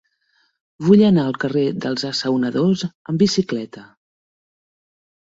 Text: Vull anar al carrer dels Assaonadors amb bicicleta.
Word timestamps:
Vull 0.87 1.03
anar 1.09 1.25
al 1.25 1.37
carrer 1.43 1.63
dels 1.85 2.07
Assaonadors 2.11 2.89
amb 2.91 3.25
bicicleta. 3.27 3.89